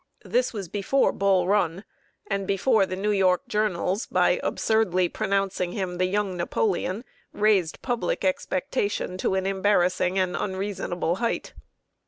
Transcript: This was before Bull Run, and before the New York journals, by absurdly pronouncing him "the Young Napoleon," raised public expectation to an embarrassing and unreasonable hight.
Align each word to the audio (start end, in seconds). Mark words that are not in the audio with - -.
This 0.25 0.51
was 0.51 0.67
before 0.67 1.11
Bull 1.11 1.47
Run, 1.47 1.83
and 2.25 2.47
before 2.47 2.87
the 2.87 2.95
New 2.95 3.11
York 3.11 3.47
journals, 3.47 4.07
by 4.07 4.39
absurdly 4.41 5.07
pronouncing 5.09 5.73
him 5.73 5.99
"the 5.99 6.07
Young 6.07 6.35
Napoleon," 6.35 7.03
raised 7.33 7.83
public 7.83 8.25
expectation 8.25 9.15
to 9.19 9.35
an 9.35 9.45
embarrassing 9.45 10.17
and 10.17 10.35
unreasonable 10.35 11.17
hight. 11.17 11.53